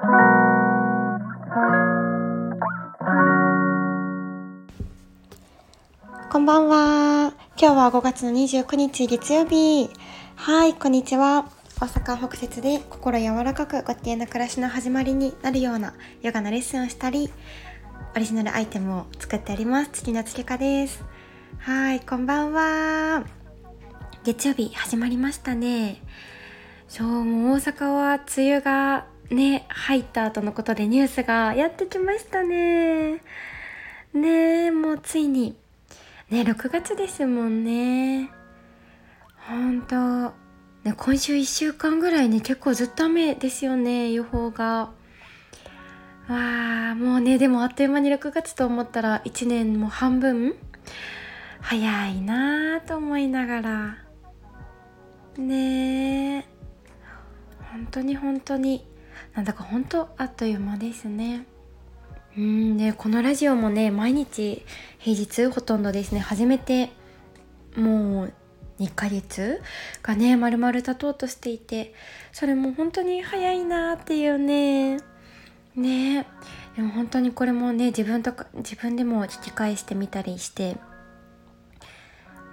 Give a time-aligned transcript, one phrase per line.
[0.00, 0.06] こ
[6.38, 7.34] んばんは。
[7.60, 9.90] 今日は5月の29日月曜日。
[10.36, 11.50] はい、こんにちは。
[11.78, 15.92] 大阪北節で心柔らかくご機嫌な暮らしの始まりになるような
[16.22, 17.28] ヨガのレッスンをしたり、
[18.16, 19.90] オリジナルアイテムを作っております。
[19.92, 21.04] 月の月花です。
[21.58, 23.24] はい、こんばんは。
[24.24, 26.00] 月曜日始まりましたね。
[26.88, 28.24] そう、もう大阪は梅
[28.54, 33.22] 雨がね、入った後のことでニュースがやってきましたね。
[34.12, 35.56] ね、もうついに。
[36.30, 38.30] ね6月ですもんね。
[39.48, 40.32] ほんと、
[40.84, 44.90] ね、今週1週間ぐらいね結構ずっと雨ですよね予報が。
[46.28, 50.56] わあもうねでもあっという間に6月と思ったら1年も半分。
[51.60, 53.96] 早いなあと思いながら。
[55.38, 56.44] ねえ
[57.72, 58.89] 本当に本当に。
[59.34, 61.46] なんだか本当あっという間ですね。
[62.36, 64.64] うんねこのラジオもね毎日
[64.98, 66.20] 平日ほとんどですね。
[66.20, 66.90] 初めて
[67.76, 68.32] もう
[68.78, 69.60] 2ヶ月
[70.02, 71.94] がね丸々経とうとしていて
[72.32, 74.98] それも本当に早いなっていうね。
[75.76, 76.26] ね。
[76.76, 80.76] でも本当にこれもね自分とか自分でも聞き返してみたりして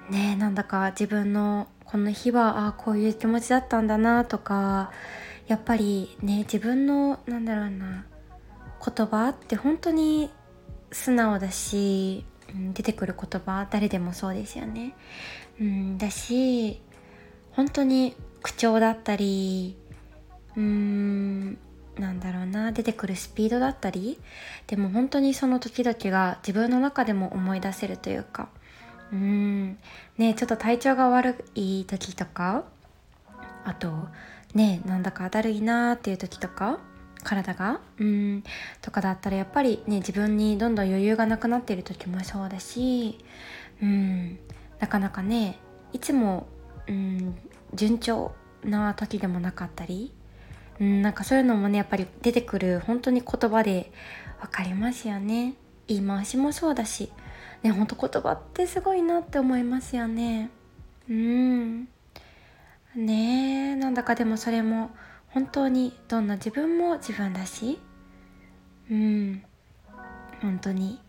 [0.10, 4.92] ねなんだか自分のこの日はああこういう気持ちだったんだなとか
[5.48, 8.06] やっぱりね自分のなんだろうな
[8.86, 10.30] 言葉って本当に
[10.92, 14.94] 素直だし、うん、出てくる言葉誰でもそうですよね。
[15.60, 16.82] うん、だし
[17.52, 19.76] 本当に口調だったり
[20.56, 21.58] うーん
[21.98, 24.20] なんだろうな出てくるスピードだったり
[24.68, 28.50] でも本当にその時々が自分の中でも思い出せるというか
[29.12, 29.78] うーん
[30.18, 32.66] ねちょっと体調が悪い時とか
[33.66, 34.08] あと
[34.54, 36.80] ねなんだかだるいなーっていう時とか
[37.24, 38.44] 体がうん
[38.82, 43.20] とかだったらやっぱりね自分にどんどん余裕がなくなっている時もそうだし
[43.82, 44.40] うん
[44.80, 45.60] なかなかね
[45.94, 46.48] いつも
[46.88, 47.38] うん
[47.74, 48.34] 順調
[48.64, 50.12] な時でもなかったり
[50.80, 53.92] うんなんかそういうのもねやっぱり出てくる本当に言葉で
[54.40, 55.56] 分かりますよね。
[55.88, 57.12] 言い回しもそうだし
[57.64, 60.50] ねほんと言葉ってすごいなって思いますよね。
[61.10, 61.88] うん。
[62.98, 64.90] ねえなんだかでもそれも
[65.30, 67.80] 本当にどんな自分も自分だし。
[68.90, 69.44] うん。
[70.42, 71.00] 本当に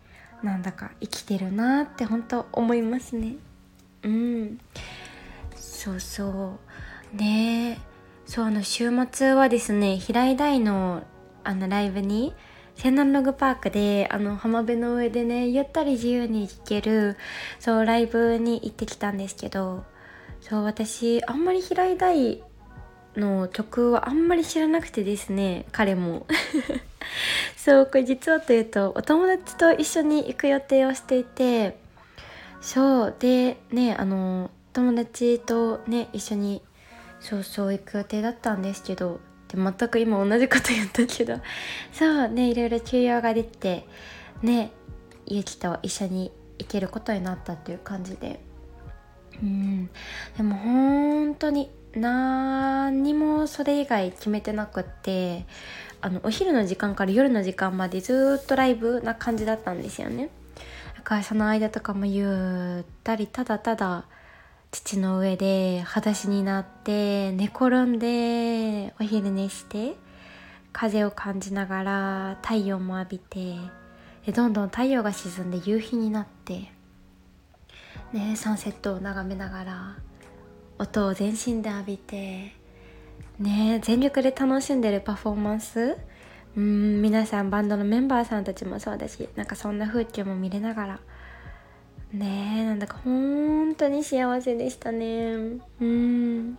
[0.43, 3.37] なんだか生きてるなって本当思いますね。
[4.03, 4.61] うん。
[5.57, 6.59] そうそ
[7.15, 7.17] う。
[7.17, 7.79] ね
[8.27, 11.03] そうあの週末はですね平井大の
[11.45, 12.35] あのライブに
[12.75, 17.17] セナンログパークであの浜辺の上でねゆったり自由に聴ける
[17.59, 19.85] そうライブに行ってきたんですけど
[20.41, 22.43] そう私あんまり平井大
[23.17, 26.27] の曲はあんまり知らなくてですね彼も。
[27.57, 31.79] そうこれ実はというとお友達と一緒に行く予定をしていて
[32.61, 36.63] そうでねあの友達とね一緒に
[37.21, 41.41] そうそう行く予定だったんですけどで全く今同じこと言ったけど
[41.93, 43.87] そうねいろいろ休養が出て
[44.43, 44.71] ね
[45.27, 48.48] ゆきと一緒に行けることになったっていう感じで。
[49.43, 49.91] うん。
[50.37, 55.47] でも本当に何にもそれ以外決めてなくって
[56.01, 60.31] あのお昼の時間から夜の時間までずっとライブな感じだったんですよね。
[60.97, 64.05] だからその間とかもゆったりただただ
[64.71, 69.97] 土の上で裸足になって寝転んでお昼寝して
[70.73, 73.57] 風を感じながら太陽も浴びて
[74.27, 76.78] でどんどん太陽が沈んで夕日になって。
[78.13, 79.97] ねサンセットを眺めながら
[80.79, 82.53] 音を全身で浴びて
[83.39, 85.97] ね全力で楽しんでるパフォーマンス。
[86.57, 91.01] うん皆さんバンドのメンバーさんたちもそうだしなんかそんな風景も見れながら。
[92.13, 95.35] ねえなんだか本当に幸せでしたね。
[95.81, 96.55] うん。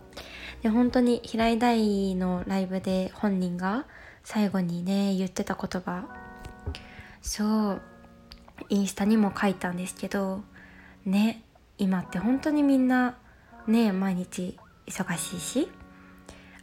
[0.62, 3.84] で本当に平井大のライブで本人が
[4.22, 6.04] 最後にね言ってた言葉。
[7.20, 7.82] そう。
[8.68, 10.44] インスタにも書いたんですけど
[11.04, 11.42] ね
[11.78, 13.16] 今って本当にみんな
[13.66, 15.68] ね毎日忙しいし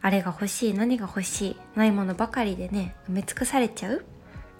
[0.00, 4.04] あれが欲しい何が欲しいないものばかりでね埋め尽くされちゃう。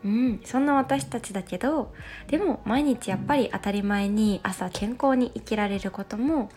[0.04, 1.92] うんそんな私たちだけど
[2.28, 6.50] でも毎日やっぱり当たり前に朝健康に生きられることも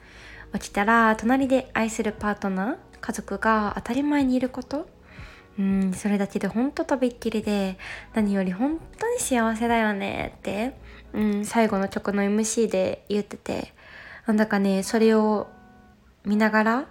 [0.53, 4.87] 起きたら隣で愛するパートナー家族が当たり前にいること。
[5.59, 7.77] うんそれだけでほんととびっきりで
[8.13, 10.77] 何より本当に幸せだよねって、
[11.13, 13.73] うん、最後の曲の MC で言ってて
[14.27, 15.47] なんだかねそれを
[16.25, 16.85] 見ながら、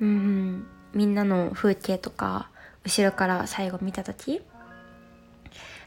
[0.00, 2.48] うん、みんなの風景とか
[2.84, 4.40] 後ろから最後見た時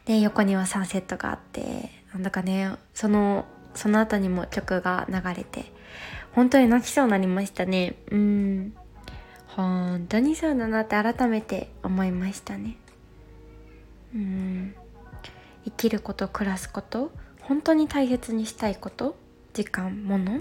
[0.06, 3.44] で横にはサンセットがあってなんだかねその
[3.74, 5.76] その後にも曲が流れて
[6.36, 7.94] 本当に泣きそうになりましたね。
[8.10, 8.74] うん。
[9.46, 12.76] 本当にそうだなって改めて思いましたね。
[14.14, 14.74] うん。
[15.64, 17.10] 生きること暮らすこと
[17.46, 19.16] 本当に大切にしたいこと？
[19.52, 20.04] 時間？
[20.04, 20.40] もの？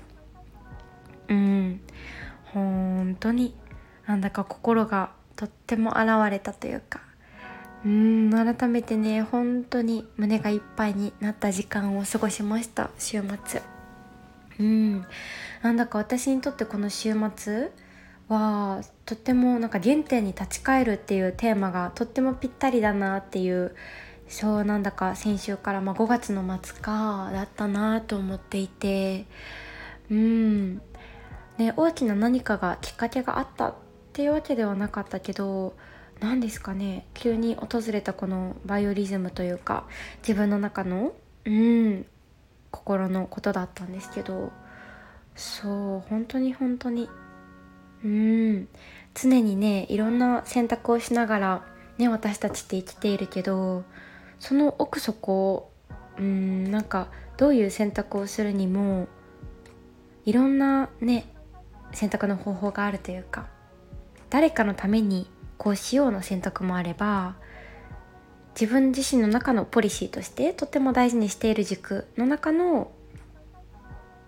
[1.29, 1.79] うん。
[2.45, 3.55] 本当に。
[4.07, 7.01] なんだか心がとっても現れたというか。
[7.85, 8.31] うん。
[8.31, 12.89] 改めてね本当に胸がいっぱいになった時間を過ごしました。
[12.97, 13.61] 週末。
[14.59, 15.05] うん。
[15.61, 17.71] なんだか私にとってこの週末
[18.29, 23.75] はとってもなんか原点に立ち返るっていうテーマがとってもぴったりだなっていう
[24.27, 29.25] そうなんだか先週から、まあ、5月の末かだったなと思っていて
[30.09, 30.81] うん。
[31.57, 33.75] ね大きな何かがきっかけがあったっ
[34.13, 35.75] ていうわけではなかったけど
[36.19, 39.85] 何ですかね急に訪れたこのバイオリズムというか
[40.19, 41.13] 自分の中の
[41.45, 42.05] うん
[42.71, 44.51] 心のことだったんですけど
[45.35, 47.09] そう本当に本当に
[48.03, 48.67] うん。
[49.13, 51.65] 常にねいろんな選択をしながら
[51.97, 53.85] ね私たちって生きているけど
[54.39, 55.71] その奥底
[56.17, 59.07] うんなんかどういう選択をするにも
[60.25, 61.25] いろんなね
[61.91, 63.47] 選択の方法があるというか
[64.29, 67.35] 誰かのためにこうしようの選択もあれば
[68.59, 72.91] 自分自身の中のポリシーとしてとても大事にしている軸の中の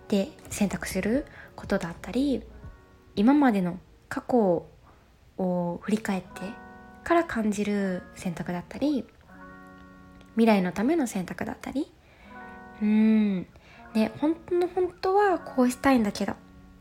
[0.08, 1.26] で選択する
[1.56, 2.42] ことだったり
[3.16, 3.78] 今までの
[4.08, 4.66] 過去
[5.38, 6.28] を振り返って
[7.04, 9.04] から感じる選択だったり
[10.38, 11.90] 未来のための選択だったり。
[12.80, 13.38] うん。
[13.92, 16.34] ね本当の本当はこうしたいんだけど。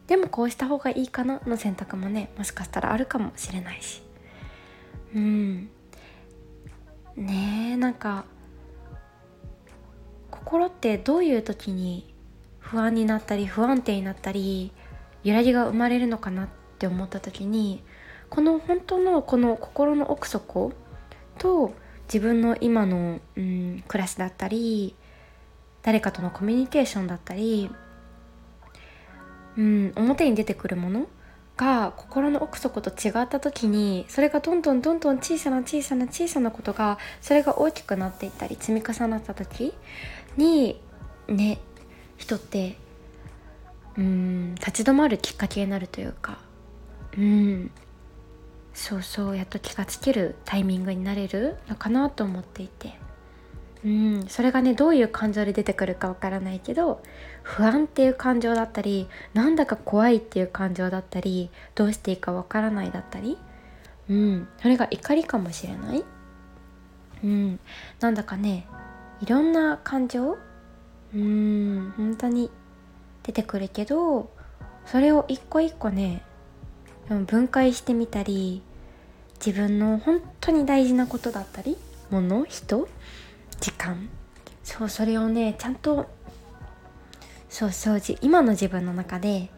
[0.05, 4.03] でもこうした方がいいかなの選択もねもしかしたらあるかもしれないし。
[5.15, 5.69] うん。
[7.15, 8.25] ねえなんか
[10.29, 12.13] 心ってどういう時に
[12.59, 14.71] 不安になったり不安定になったり
[15.23, 17.83] 揺らぎが生まれるのかなって思った時に
[18.29, 20.73] この本当のこの心の奥底
[21.39, 21.73] と
[22.07, 24.95] 自分の今の、うん、暮らしだったり
[25.83, 27.69] 誰かとのコミュニケーションだったり、
[29.57, 31.07] うん、表に出てくるもの
[31.57, 39.73] が心の奥底と違った時にそれがどんどんどんどん小さな小さな小さなことがそれが大きくなっていったり積み重なった時
[40.37, 40.79] に
[41.27, 41.59] ね
[42.15, 42.77] 人って
[43.97, 46.37] うん立ち止まるきっかけになるというか
[47.17, 47.71] うん
[48.77, 52.93] そうそうやっと気がつけるタイミングになれるのかなと思っていて。
[53.83, 57.01] うんそれがねどういう感情で出てくるかわからないけど
[57.43, 63.37] 不安っていう感情だったりなんだか怖いっていう感情だったりどうしていいかわからないだったり。
[64.09, 66.03] うんそれが怒りかもしれない。
[67.23, 67.59] うん
[67.99, 68.67] なんだかね
[69.21, 70.37] いろんな感情
[71.15, 72.51] うん本当に
[73.23, 74.29] 出てくるけど
[74.85, 76.23] それを一個一個ね
[77.25, 78.61] 分解してみたり
[79.45, 81.77] 自分の本当に大事なことだったり
[82.09, 82.87] 物人
[83.59, 84.09] 時間。
[84.63, 86.07] そうそれをねちゃんと
[87.49, 89.49] そうそう今の自分の中で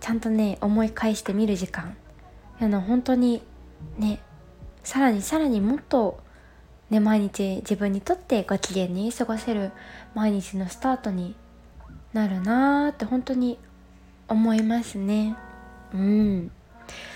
[0.00, 1.96] ちゃんとね思い返してみる時間。
[2.60, 3.42] あの本当に
[3.98, 4.20] ね
[4.82, 6.20] さらにさらにもっと
[6.90, 9.72] ね毎日自分にとってご機嫌に過ごせる
[10.14, 11.34] 毎日のスタートに
[12.12, 13.58] なるなーって本当に
[14.28, 15.36] 思いますね。
[15.92, 16.50] うん。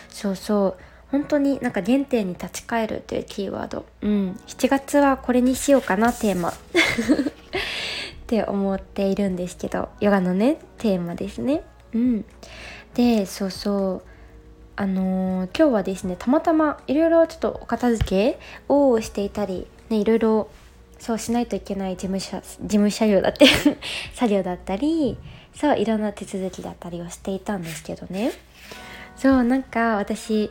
[0.09, 0.90] そうそう。
[1.11, 3.85] 本当になんか原点に立ち返るというキーワード。
[4.03, 4.41] うん。
[4.47, 6.51] 7月はこれにしようかなテーマ。
[6.53, 6.55] っ
[8.27, 11.63] て思っているんですけどヨガのねテーマですね。
[11.93, 12.25] うん。
[12.95, 14.11] でそうそう。
[14.77, 18.39] あのー、今日はですねたまたまいろいろちょっとお片付け
[18.69, 20.49] をしていたりねいろいろ
[20.99, 23.47] そうしないといけない事務所事務作業だって
[24.15, 25.19] 作業だったり
[25.55, 28.33] そういろんな手続きだったりをしていたんですけどね。
[29.17, 30.51] そうなんか私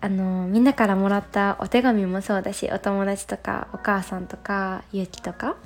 [0.00, 5.56] あのみんなからもらったお手紙もそうだしお友達とかお母さんとかゆうきとか、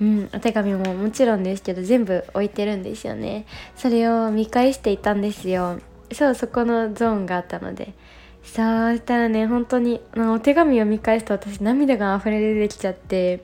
[0.00, 3.46] うん、お手紙ももちろんですけど全部置いてるんですよね。
[3.76, 5.80] それを見返していたんですよ。
[6.12, 7.94] そうそこのゾーンがあったので。
[8.42, 13.42] そうしたらね本当にお手紙を見返すと私涙が溢れ出てきちゃって。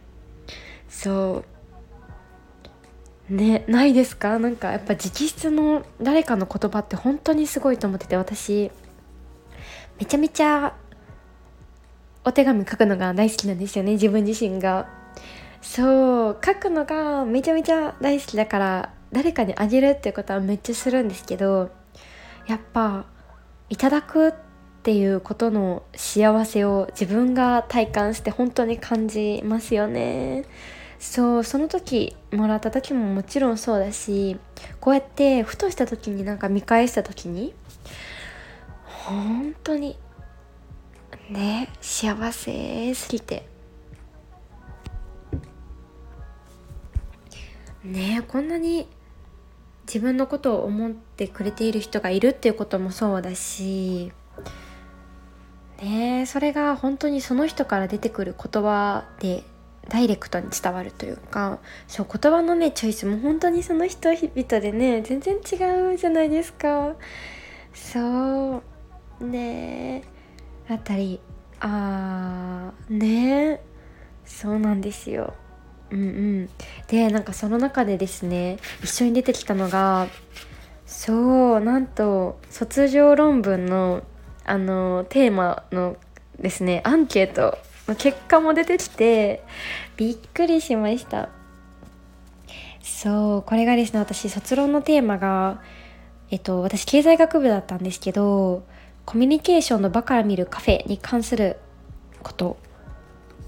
[0.89, 1.45] そ
[3.31, 3.35] う。
[3.35, 4.39] ねないですか？
[4.39, 8.71] なんかやっぱ直筆の誰かの言葉って本当にすごいと思ってて私。
[9.99, 10.75] めちゃめちゃ
[12.25, 14.89] お手紙書くのが大好きなんですよね自分自身が。
[15.63, 21.71] そう書くのがめちゃめちゃ大好きだから誰かにあげるっていうことはめっちゃするんですけど
[22.47, 23.07] やっぱ
[23.69, 24.35] いただくっ
[24.87, 30.45] っていうことの幸せを自分が体感して本当に感じますよね。
[31.01, 34.39] そうその時もらった時ももちろんそうだし
[34.79, 37.53] こうやってふとした時になんか見返した時に
[39.07, 39.97] 本当に。
[41.31, 43.49] ね幸せすぎて。
[47.85, 48.89] ねこんなに
[49.87, 54.13] 自分のことを思ってくれている人がいるっていうこともそうだし。
[55.81, 59.45] ねそれが本当にその人から出てくる言葉で
[59.89, 61.61] ダイレクトに伝わるというか。
[61.87, 66.97] そう言葉のねチョイスも本当にその人々でね全然違うじゃないですか。
[67.73, 68.63] そう。
[69.25, 70.03] ね
[70.69, 71.21] だったり。
[71.61, 73.63] あーね
[74.25, 75.35] そうなんですよ。
[75.91, 76.05] うんう
[76.43, 76.51] ん。
[76.89, 80.09] でなんかその中でですね一緒に出てきたのが
[80.85, 84.03] そうなんと卒業論文の
[84.45, 85.97] あのテーマの
[86.39, 87.59] ですねアンケート
[87.89, 89.43] の結果も出てきて
[89.97, 91.31] びっくりしました。
[92.83, 95.61] そうこれがですね私卒論のテーマが
[96.31, 98.65] えっと私経済学部だったんですけど
[99.07, 101.57] コミュニケーションの場から見るカフェに関する
[102.23, 102.59] こと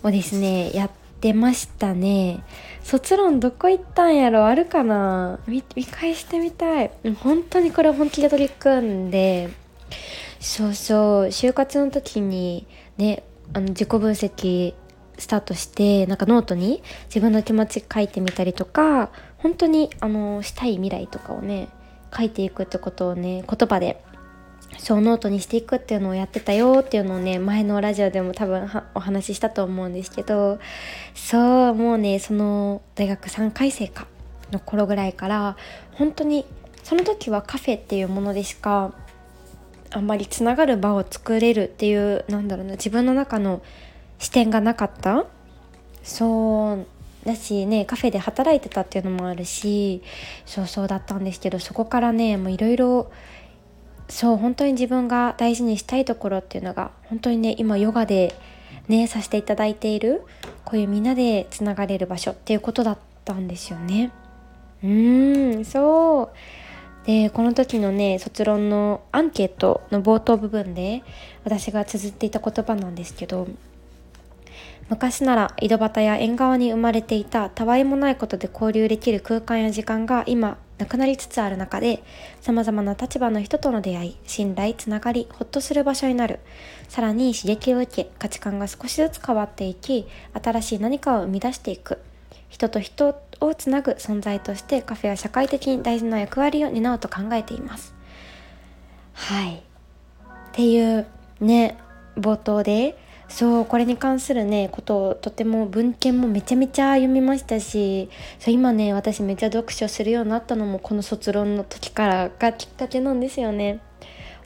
[0.04, 2.44] をですねやってましたね。
[2.84, 4.46] 卒論どこ行ったんやろ？
[4.46, 5.40] あるかな？
[5.48, 6.92] 見返してみたい。
[7.20, 9.50] 本当にこれ本気で取り組んで。
[10.40, 14.74] そうそう就活の時にねあの自己分析
[15.18, 21.68] スタートしてなんかノートに自分の気持ち書いてみたりとか本当にあのしたい未来とかをね
[22.16, 24.04] 書いていくってことをね言葉で
[24.76, 30.58] そうノートにしていくっていうのをやってたよっていうのをね前のラジオでも多分お話ししたと思うんですけど
[31.14, 34.06] そうもうねその大学3回生か
[34.52, 35.56] の頃ぐらいから
[35.92, 36.44] 本当に
[36.82, 38.94] その時はカフェっていうものでしか
[39.90, 43.62] あんまりつながる場を作れるっていうなんだろうな自分の中の
[44.18, 45.26] 視点がなかった。
[46.02, 46.86] そう
[47.26, 50.02] だしねカフェで働いてたっていうのもあるし
[50.46, 53.10] そうそうだったんですけどそこからねもういろいろ
[54.08, 58.34] そう本当に自分が大事にしたいところっていうのが本当にね今ヨガで
[58.88, 60.22] ねさせていただいている
[60.64, 64.10] こういうみんなでつながれる場所っていうことだったんですよね。
[64.82, 71.02] うーんそうでこの時のね卒論のアンケートの冒頭部分で
[71.44, 73.48] 私が綴っていた言葉なんですけど
[74.88, 82.02] 昔なら井戸端や縁側に生まれていたたわいもないことで交流できる空間や時間が今なくなりつつある中で
[82.40, 86.38] 様々な立場の人との出会い信頼つながりほっとする場所になる。
[86.88, 91.98] さらに刺激を受け価値観が少しずつ変わっていき新しい何かを生み出していく。
[92.48, 97.94] 人と人をつなぐ存在としてカフェは社会的に大事な役割を担うと考えています。
[99.12, 99.56] はい。
[99.56, 99.60] っ
[100.52, 101.06] ていう
[101.40, 101.76] ね
[102.16, 102.96] 冒頭で
[103.28, 108.08] そうこれに関するねことをとても文献もめちゃめちゃ読みましたし
[108.38, 113.80] そう今ね私めっちゃ読書するようになったのもこの卒論の時からがきっかけなんですよね。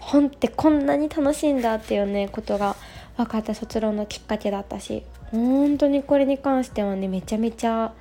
[0.01, 2.75] 本ってこんなに楽しいんだっていうねことが
[3.17, 7.93] 分かった卒論のきっかけだったし本当にこれに関してはねめちゃめちゃ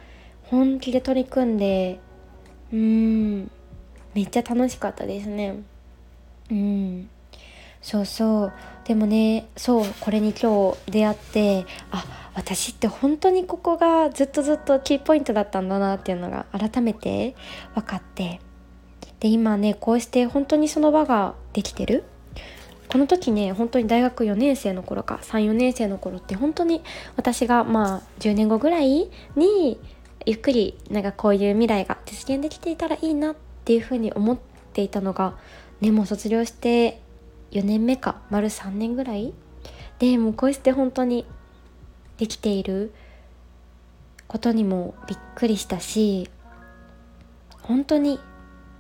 [0.46, 2.00] 本気で取り組んで
[2.74, 3.52] うん
[4.16, 5.62] めっちゃ楽しかったですね。
[6.50, 7.10] うん
[7.82, 8.54] そうそう
[8.92, 17.34] でもねそうこれに今日出会ってあ私って本当にここがずっとずっとキーポイントだったんだなっていうのが改めて
[17.74, 18.42] 分かって
[19.22, 22.04] で今ねこうして本当にその場ができてる。
[22.90, 26.82] この時ね本当に大学4年生の頃か34年生の頃って本当に
[27.16, 29.80] 私がまあ10年後ぐらいに
[30.26, 34.38] ゆっくりなんかこういう未来が実現できていたらいいなっていうふうに思っ
[34.74, 35.38] ていたのが
[35.80, 37.02] ねもう卒業して
[37.52, 39.34] 4年目か丸3年ぐらい？
[40.00, 41.26] でもうこうして本当に
[42.18, 42.94] できている
[44.28, 46.30] ことにもびっくりしたし
[47.62, 48.20] 本当に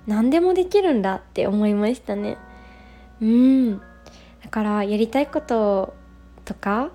[0.07, 2.37] 何でもできるんだって思いましたね。
[3.21, 3.77] うん。
[3.77, 5.93] だからやりたいこと
[6.45, 6.89] とか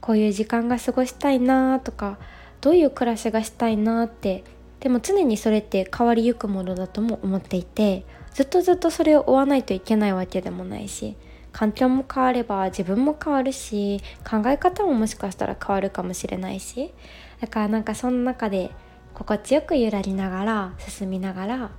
[0.00, 2.18] こういう時間が過ごしたいなとか
[2.60, 4.44] どういう暮らしがしたいなって
[4.80, 11.16] でも常にそれって変わりゆくものだとも思っていてずっとずっとそれを追わないといけないわけでもないし
[11.52, 16.92] 環境も変われば自分も変わるし考え方ももしかしたら変わるかもしれないし
[17.40, 18.70] だからなんかその中で
[19.14, 21.70] 心地よく揺らりながら進みながら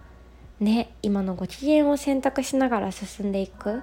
[0.60, 3.82] ね今のご機嫌を選択しながら進んでいく。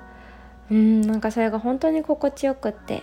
[0.70, 3.02] うんなんかそれが本当に心地よくって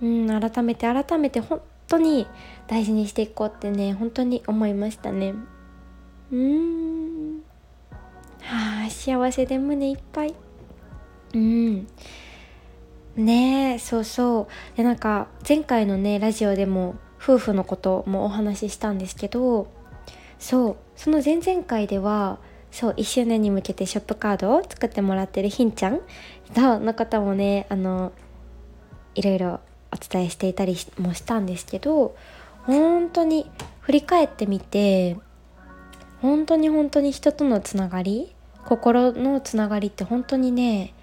[0.00, 2.28] うん改めて改めて本当に
[2.68, 5.34] 大事にしていこうってね本当に思いましたね。
[6.30, 7.03] うん。
[8.84, 10.34] あ幸せで胸いっぱい。
[11.34, 11.86] うん。
[13.16, 14.76] ねえそうそう。
[14.76, 19.68] でなんか前回のねラジオでも夫婦のこともお話ししたんですけど
[20.38, 20.76] そう。
[20.96, 22.38] その前々回では
[22.70, 26.00] そう1周年に向けてショップカードを作ってもらってるひんちゃん
[26.56, 28.12] の方もねあの
[29.14, 29.60] いろいろ
[29.92, 32.16] お伝えしていたりもしたんですけど
[32.64, 33.48] 本当に
[33.80, 35.16] 振り返ってみて
[36.20, 38.33] 本当に本当に人とのつながり
[38.64, 40.94] 心のつながりって本当にね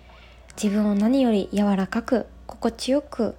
[0.62, 3.36] 自分を何より柔らかく心地よく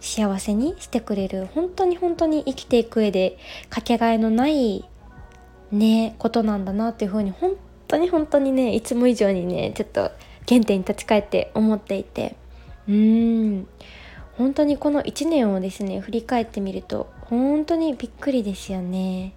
[0.00, 4.88] 幸せにしてくれる本当に本当に生きていく上でかけがえのない
[5.70, 7.56] ねことなんだなっていうふうに本
[7.86, 10.10] 当に本当にねいつも以上にねちょっと
[10.48, 12.36] 原点に立ち返って思っていて。
[12.88, 13.68] うーん。
[14.36, 19.34] 本当にこの1年をですね振り返ってみると本当にびっくりですよね。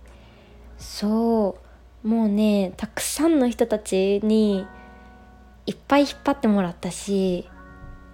[0.77, 1.62] そう。
[2.03, 4.67] もうねたくさんの人たちに
[5.65, 7.47] いっぱい引っ張ってもらったし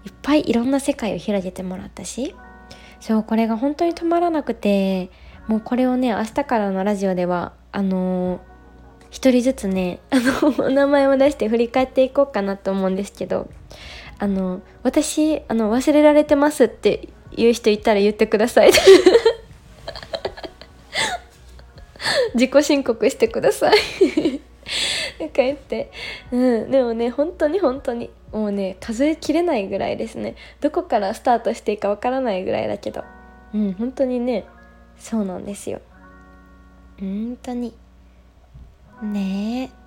[0.05, 2.35] いっぱいいろんな世界を広げてもらったし
[2.99, 5.09] そうこれが本当に止まらなくて
[5.47, 8.39] もうこれをね明日からのラジオではあのー、
[9.09, 13.49] 一人ずつね あのお名前を出して振り返っていこうかなと思うんですけど
[14.19, 18.71] あの私あの忘れられてますって言う人いたら言ってください。
[22.35, 23.75] 自己申告してください。
[25.19, 25.91] なんか言って、
[26.31, 26.37] う
[26.67, 28.09] ん、でもね本当に本当に。
[28.31, 30.35] もうね数えきれないぐらいですね。
[30.61, 33.03] どこからスタートしていいかわからないぐらいだけど。
[33.53, 34.45] うん本当にね。
[34.97, 35.81] そうなんですよ。
[36.99, 37.73] 本当に。
[39.01, 39.71] ね。
[39.73, 39.79] え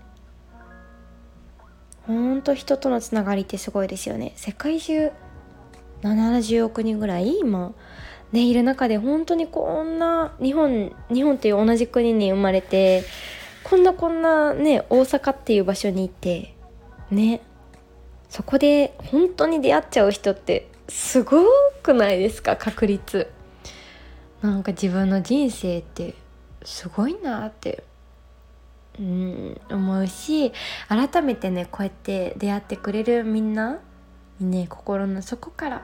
[2.07, 4.33] ほんと人とのつながりってすごいですよね。
[4.35, 5.13] 世界中
[6.03, 7.39] 70億人ぐらい？
[7.39, 7.73] 今。
[8.33, 13.05] ねいる中で本当にこんな日本日本という同じ国に生まれて
[13.63, 16.55] こんなこんなね大阪っていう場所にいて
[17.11, 17.43] ね
[18.29, 21.45] そこで本当に出会っちゃう人ってすご
[21.83, 22.57] くないですか？
[22.57, 23.31] 確率。
[24.41, 26.15] なんか自分の人生って
[26.65, 27.85] すごいなって
[28.99, 30.53] うん思うし
[30.89, 33.79] 改めてねこうやって出会ってくれるみんな
[34.41, 35.83] にね心の底から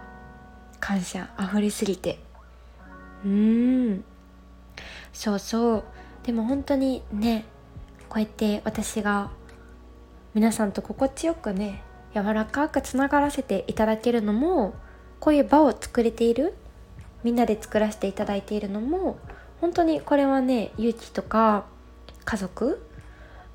[0.81, 2.19] 感謝あふれすぎて
[3.25, 4.05] うん。
[5.13, 5.85] そうそう。
[6.25, 7.47] でも本当にね
[8.09, 9.31] こうやって私が
[10.35, 11.83] 皆さんと心地よくね
[12.15, 14.75] 柔らかくつながらせていただけるのも
[15.21, 16.55] こういう場を作れている
[17.25, 19.19] みんなで作らせていただいているのも
[19.61, 21.65] 本当にこれはね勇気とか
[22.25, 22.87] 家族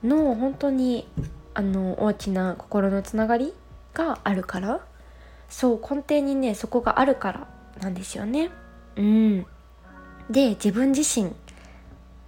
[0.04, 1.08] の本当に
[1.54, 3.54] あの大きな心のつながり
[3.94, 4.82] があるから
[5.48, 7.48] そう根底にねそこがあるから
[7.80, 8.50] なんですよね。
[8.96, 9.46] うん、
[10.34, 11.32] で自分自身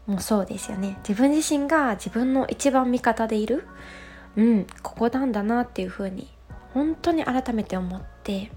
[0.06, 0.98] もそうですよね。
[1.08, 3.68] 自分自身が自分の一番味方でいる、
[4.36, 6.30] うん、ここなんだなっていう風に
[6.74, 8.52] 本当に改めて思って。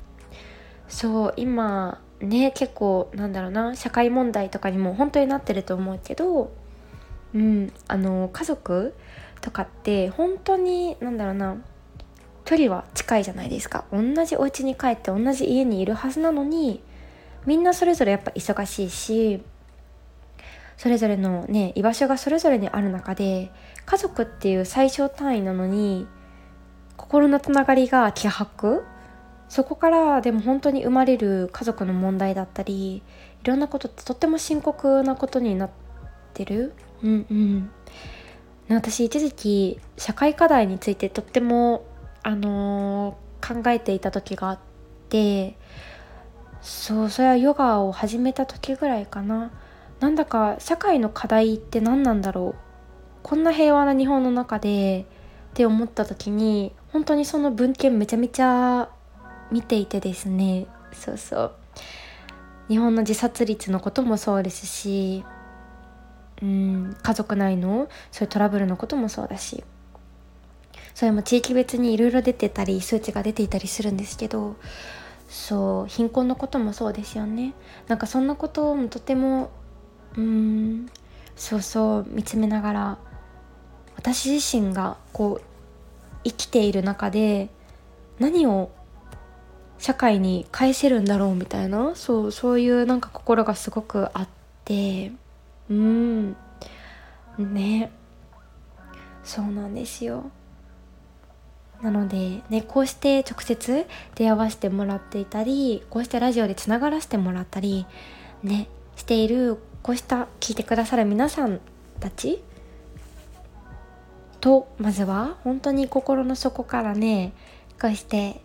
[0.87, 3.74] そう今ね結構なんだろうな。
[3.74, 6.52] 社会問題とかにも本当になってると思うけど、
[7.34, 8.94] うん、あの家族
[9.40, 11.56] とかって本当になんだろうな。
[12.44, 13.84] 距離は近いじゃないですか。
[13.92, 16.82] 同じお家に帰って同じ家にいるはずなのに
[17.48, 19.42] みんなそれぞれやっぱ忙しいし
[20.76, 23.50] それぞれのね居場所がそれぞれにある中で
[23.87, 26.06] 家族っていう最小単位なのに
[26.98, 28.84] 心のつながりが希薄。
[29.48, 33.02] そこからでも本当に生まれる家族の問題だったりい
[33.46, 35.70] ろんなことってとっても深刻なことになっ
[36.34, 36.74] てる。
[37.02, 37.70] うんうん。
[38.68, 41.87] 私一時期社会課題についてとっても
[42.22, 44.58] あのー、考えていた時があっ
[45.08, 45.56] て
[46.61, 49.51] そうそれはヨガを始めた時ぐらいかな。
[50.01, 52.61] なんだか社会の課題って何なんだろう。
[53.23, 55.07] こんな平和な日本の中で
[55.51, 58.90] って思った時に本当にその文献めちゃめちゃ
[59.51, 60.66] 見ていてですね。
[60.92, 61.53] そうそう。
[62.68, 65.25] 日本の自殺率のこともそうですし
[66.42, 69.64] うん家族内のそういうトラブルのこともそうだし。
[70.94, 74.57] それも地域別にいろいろ出てたり数値が出ていたりするんですけど
[75.29, 77.55] そう貧困のこともそうですよね。
[77.87, 79.51] なんかそんなこともとても
[80.17, 80.91] うん
[81.37, 82.99] そうそう見つめながら
[83.97, 85.43] 私自身がこう
[86.25, 87.51] 生きている中で
[88.19, 88.71] 何を
[89.79, 94.29] 社会に返せるんだろうみたいなそうそういうなんか心がすごくあっ
[94.64, 95.12] て
[95.71, 96.37] うん。
[97.38, 97.91] ね。
[99.23, 100.31] そうなんですよ。
[101.83, 103.87] なのでねこうして直接
[104.17, 107.87] 出会わせてもらっていたりこうしてラジオでつながらせてもらったり
[108.43, 111.61] ねしているこうした聞いてくださる皆さん
[112.01, 112.43] たち
[114.41, 117.33] とまずは本当に心の底からね
[117.81, 118.41] こうして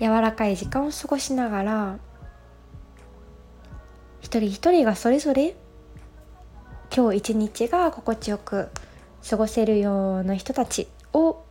[0.00, 1.98] 柔らかい時間を過ごしながら
[4.20, 5.56] 一人一人がそれぞれ
[6.94, 8.68] 今日一日が心地よく
[9.28, 11.42] 過ごせるような人たちを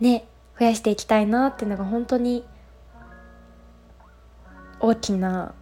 [0.00, 0.26] ね
[0.58, 2.44] 増やしていきたいなっていうのが本当に
[4.80, 5.54] 大きな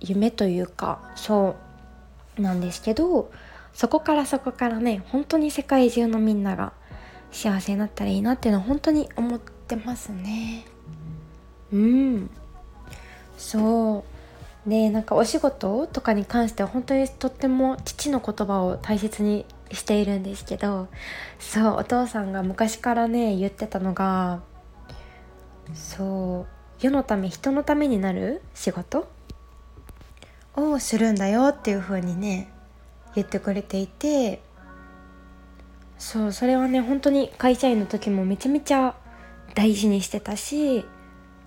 [0.00, 1.56] 夢というかそ
[2.38, 3.30] うなんですけど
[3.72, 6.72] そこからそこからね本当に世界中のみんなが
[7.30, 10.64] 幸せになったらいいなっていうのは本当に思ってますね。
[11.72, 12.30] うん。
[13.36, 14.04] そ
[14.66, 14.68] う。
[14.68, 20.88] でなんかお仕事とかに関しては本当にとっても父の言葉を大切にしているんですけど
[21.38, 24.40] そうお父さんが昔からね言ってたのが
[25.74, 26.46] そ
[26.80, 29.08] う世のため人のためになる仕事
[30.56, 32.50] をするんだよっていう風にね
[33.14, 34.40] 言ってくれていて
[35.98, 38.94] そうそれはね本当に会社員の時もめちゃめちゃ
[39.54, 40.84] 大事にしてたし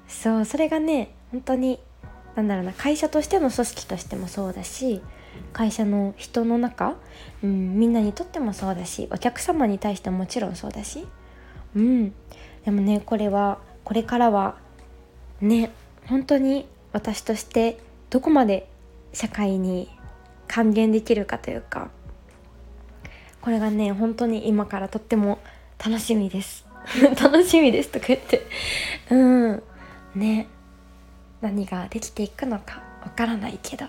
[0.07, 1.79] そうそれがね本当に
[2.35, 5.01] なんだろうな会社としての組織としてもそうだし
[5.53, 6.95] 会社の人の中、
[7.43, 11.07] うん、みんなにとってもそうだしお客様に対してももちろんそうだし。
[11.75, 12.13] うん。
[12.65, 14.57] でもねこれはこれからは
[15.41, 15.71] ね
[16.05, 18.69] 本当に私としてどこまで
[19.13, 19.89] 社会に
[20.47, 21.89] 還元できるかというか
[23.41, 25.39] これがね本当に今からとっても
[25.83, 26.65] 楽しみです。
[27.21, 28.45] 楽しみですとか言って。
[29.09, 29.15] う
[29.53, 29.63] ん。
[30.15, 30.47] ね。
[31.41, 33.85] 何ができていくのかわからないけど。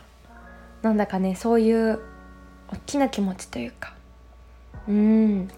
[0.83, 2.01] なんだかねそういう
[2.68, 3.95] 大きな気持ちというか。
[4.88, 5.49] うん。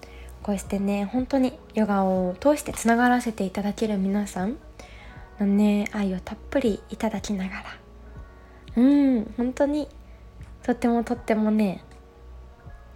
[0.43, 4.57] こうしてね本当にヨガを通してつながらせていただける皆さん。
[5.41, 7.65] のね愛をたっぷりいただきながら。
[8.77, 9.35] うん。
[9.37, 9.89] 本当に
[10.63, 11.85] とってもとってもね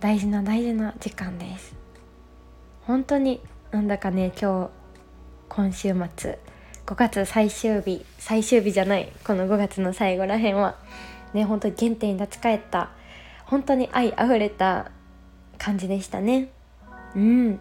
[0.00, 1.74] 大事な大事な時間です。
[2.82, 4.70] 本当になんだかね今日
[5.48, 6.38] 今週末
[6.86, 10.76] 5月最終日最終日じゃないこの5月の最後らへんは
[11.34, 12.90] ね本当に原点に立ち返った
[13.44, 14.90] 本当に愛あふれた
[15.56, 16.50] 感じでしたね。
[17.14, 17.60] うん。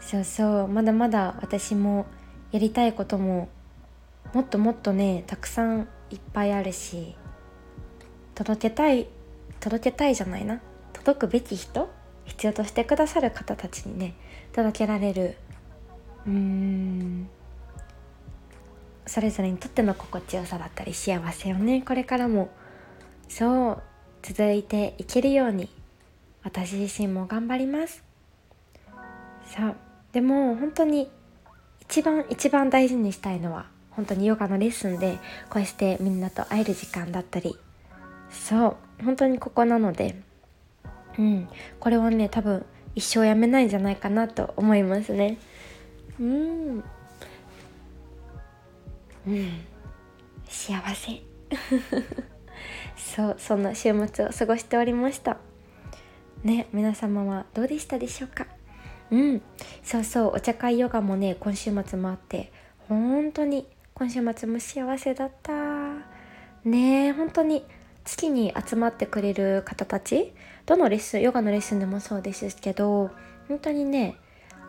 [0.00, 0.68] そうそう。
[0.68, 2.06] まだまだ私も
[2.52, 3.48] やりたいことも
[4.32, 7.16] もっともっとねたくさんいっぱいあるし
[8.34, 9.08] 届けたい
[9.60, 10.60] 届けたいじゃないな。
[10.92, 11.90] 届くべき人
[12.24, 14.14] 必要としてくださる方たちにね
[14.52, 15.36] 届けられる。
[16.26, 17.28] うーん。
[19.06, 22.48] それぞれにとっての心地よさだったり幸せをねこれからも
[23.28, 23.82] そう
[24.22, 25.68] 続いていけるように
[26.42, 28.02] 私自身も頑張ります。
[29.46, 29.74] さあ
[30.12, 31.10] でも本当に
[31.80, 35.18] 一番一番大事にしたいのは本当にヨガのレッスンで
[35.50, 37.56] こうしてみんなと会える時間だったり。
[38.30, 40.16] そう本当にここなので。
[41.18, 45.38] うんこれはね多分一生やめないんじゃないかなと思いますね。
[46.20, 46.84] うん。
[49.26, 49.50] うん。
[50.48, 51.22] 幸せ。
[52.96, 55.36] そうそんな週末を過ごしておりました。
[56.42, 58.46] ね皆様はどうでしたでしょうか？
[59.10, 59.42] うん
[59.82, 62.52] そうそうお茶会ヨガもね今週末もあって
[62.88, 65.52] 本当に今週末も幸せだった。
[66.64, 67.64] ね本当に
[68.04, 70.32] 月に集まってくれる方たち
[70.66, 73.10] どのレッスンヨガのレッスンでもそうですけど
[73.48, 74.16] 本当にね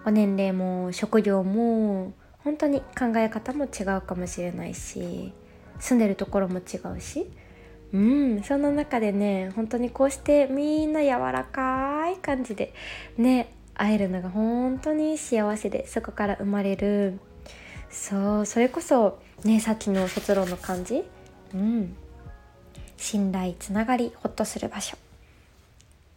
[0.05, 5.33] お年齢も職業も本当に考え方も違うかもしれないし
[5.79, 7.27] 住んでるところも違うし
[7.95, 12.73] うんその中でね本当にこうしてみんな柔らかい感じで
[13.17, 17.19] ね会えるのが本当に幸せでそこから生まれる。
[17.89, 21.05] そうそれこそねさっきの卒論の感じ。
[21.53, 21.95] うん。
[22.97, 24.97] 信頼つながりほっとする場所。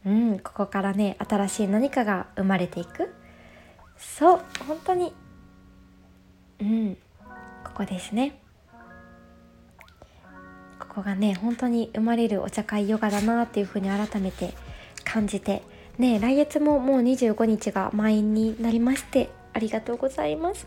[0.05, 3.15] うんここからね新しい何かが生まれていく。
[3.97, 5.13] そう本当に。
[6.61, 6.97] うん
[7.65, 8.41] ここですね。
[10.89, 14.55] ここがね本当に生まれるお茶会ヨガだなっていうふうに改めて
[15.05, 15.63] 感じて
[15.99, 20.67] ね来月ももう25日が満員になりましてありがとうございます。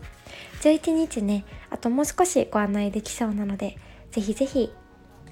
[0.62, 3.76] 11日ねあともう少しご案内できそうなので
[4.10, 4.72] ぜひぜひ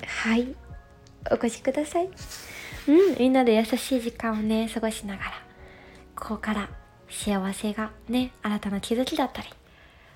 [0.07, 0.55] はい
[1.31, 2.09] お越しください。
[2.89, 5.33] うんみんなで優しい時間をね過ごしながら
[6.17, 6.71] ここから
[7.11, 9.49] 幸せがね新たな気づきだったり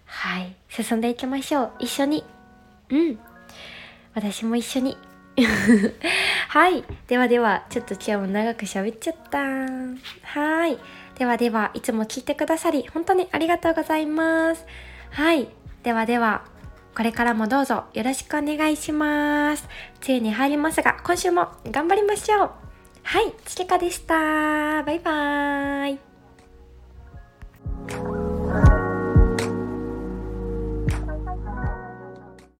[0.07, 1.73] はい進んでいきましょう。
[1.81, 2.25] 一緒に。
[2.91, 3.19] うん。
[4.15, 4.97] 私も一緒に。
[6.49, 6.85] はい。
[7.09, 9.39] ではではちょっと今日も長く喋っちゃった。
[10.23, 10.79] はい。
[11.19, 14.65] ではではいつも聞いてくださり本当にありがとうございます。
[15.11, 15.49] はい。
[15.83, 16.43] ではでは
[16.95, 19.69] これからもどうぞよろしくお願いします。
[20.01, 22.51] ついに入りますが今週も頑張りましょう。
[23.03, 23.35] はい。
[23.45, 24.83] つかでした。
[24.85, 25.99] バイバー
[28.81, 28.84] イ。